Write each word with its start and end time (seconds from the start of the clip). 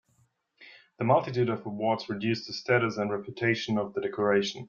The 0.97 1.03
multitude 1.05 1.49
of 1.49 1.63
awards 1.67 2.09
reduced 2.09 2.47
the 2.47 2.53
status 2.53 2.97
and 2.97 3.11
reputation 3.11 3.77
of 3.77 3.93
the 3.93 4.01
decoration. 4.01 4.59